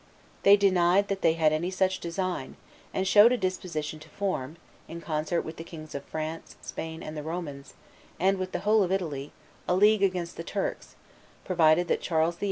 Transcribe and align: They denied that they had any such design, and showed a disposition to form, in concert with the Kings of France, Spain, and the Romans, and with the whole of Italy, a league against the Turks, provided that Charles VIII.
They 0.41 0.57
denied 0.57 1.09
that 1.09 1.21
they 1.21 1.33
had 1.33 1.53
any 1.53 1.69
such 1.69 1.99
design, 1.99 2.55
and 2.91 3.07
showed 3.07 3.31
a 3.31 3.37
disposition 3.37 3.99
to 3.99 4.09
form, 4.09 4.57
in 4.87 4.99
concert 4.99 5.41
with 5.41 5.57
the 5.57 5.63
Kings 5.63 5.93
of 5.93 6.03
France, 6.05 6.55
Spain, 6.59 7.03
and 7.03 7.15
the 7.15 7.21
Romans, 7.21 7.75
and 8.19 8.39
with 8.39 8.51
the 8.51 8.61
whole 8.65 8.81
of 8.81 8.91
Italy, 8.91 9.31
a 9.67 9.75
league 9.75 10.01
against 10.01 10.37
the 10.37 10.43
Turks, 10.43 10.95
provided 11.45 11.87
that 11.87 12.01
Charles 12.01 12.37
VIII. 12.37 12.39